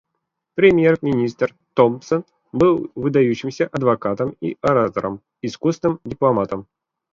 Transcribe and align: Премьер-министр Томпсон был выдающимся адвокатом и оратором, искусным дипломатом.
Премьер-министр 0.55 1.55
Томпсон 1.75 2.25
был 2.51 2.89
выдающимся 2.95 3.67
адвокатом 3.67 4.35
и 4.41 4.57
оратором, 4.59 5.21
искусным 5.43 5.99
дипломатом. 6.05 6.65